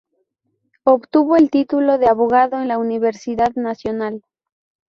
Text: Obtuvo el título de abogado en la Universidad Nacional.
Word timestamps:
Obtuvo 0.83 1.35
el 1.35 1.51
título 1.51 1.99
de 1.99 2.07
abogado 2.07 2.59
en 2.59 2.67
la 2.67 2.79
Universidad 2.79 3.53
Nacional. 3.53 4.23